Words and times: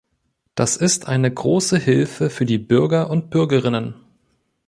Das 0.55 0.77
ist 0.77 1.07
eine 1.07 1.31
große 1.31 1.77
Hilfe 1.77 2.31
für 2.31 2.45
die 2.47 2.57
Bürger 2.57 3.11
und 3.11 3.29
Bürgerinnen. 3.29 3.93